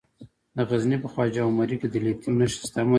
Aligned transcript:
د 0.55 0.57
غزني 0.69 0.97
په 1.01 1.07
خواجه 1.11 1.41
عمري 1.49 1.75
کې 1.81 1.87
د 1.89 1.95
لیتیم 2.05 2.33
نښې 2.39 2.57
شته. 2.67 2.81